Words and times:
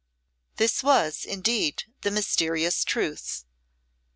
This 0.55 0.81
was, 0.81 1.25
indeed, 1.25 1.83
the 2.01 2.09
mysterious 2.09 2.83
truth. 2.83 3.45